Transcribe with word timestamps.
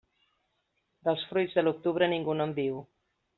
Dels 1.09 1.25
fruits 1.33 1.53
de 1.59 1.65
l'octubre, 1.67 2.09
ningú 2.15 2.37
no 2.41 2.49
en 2.51 2.57
viu. 2.63 2.81